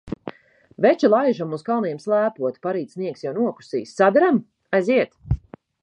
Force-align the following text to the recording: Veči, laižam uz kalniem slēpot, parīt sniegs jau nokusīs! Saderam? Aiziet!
Veči, 0.85 1.09
laižam 1.15 1.53
uz 1.57 1.65
kalniem 1.67 1.99
slēpot, 2.05 2.57
parīt 2.67 2.97
sniegs 2.97 3.25
jau 3.27 3.35
nokusīs! 3.39 3.95
Saderam? 4.01 4.45
Aiziet! 4.81 5.19